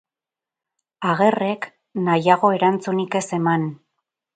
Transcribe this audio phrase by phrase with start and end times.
[1.11, 1.69] Agerrek
[2.09, 3.73] nahiago erantzunik ez eman.